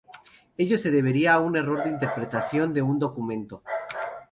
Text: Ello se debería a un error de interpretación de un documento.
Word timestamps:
Ello 0.57 0.79
se 0.79 0.89
debería 0.89 1.35
a 1.35 1.39
un 1.41 1.55
error 1.57 1.83
de 1.83 1.91
interpretación 1.91 2.73
de 2.73 2.81
un 2.81 2.97
documento. 2.97 3.61